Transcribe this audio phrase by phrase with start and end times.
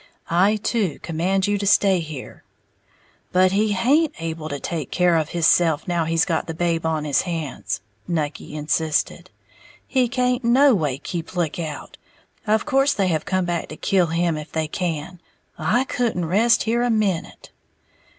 [0.31, 2.43] I, too, command you to stay here."
[3.31, 7.05] "But he haint able to take care of hisself now he's got the babe on
[7.05, 9.29] his hands," Nucky insisted;
[9.85, 11.97] "he can't noway keep lookout:
[12.47, 15.21] of course they have come back to kill him if they can.
[15.59, 17.51] I couldn't rest here a minute."